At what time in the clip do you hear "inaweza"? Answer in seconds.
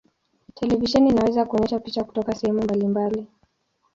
1.09-1.45